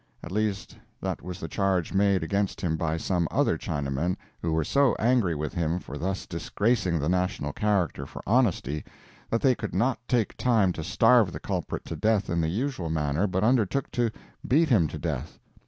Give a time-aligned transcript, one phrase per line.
[0.23, 4.63] At least that was the charge made against him by some other Chinamen, who were
[4.63, 8.83] so angry with him for thus disgracing the national character for honesty,
[9.29, 12.89] that they could not take time to starve the culprit to death in the usual
[12.89, 14.09] manner, but undertook to
[14.47, 15.37] beat him to death.